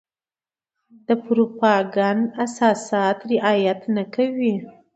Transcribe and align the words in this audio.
د 1.07 1.09
پروپاګنډ 1.25 2.23
اساسات 2.45 3.17
رعايت 3.31 3.79
نه 3.95 4.03
کوي. 4.15 4.55